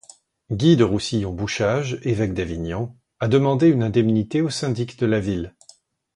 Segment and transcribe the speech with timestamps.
[0.49, 5.55] Guy de Roussillon-Bouchage, évêque d'Avignon, a demandé une indemnité aux syndics de la ville.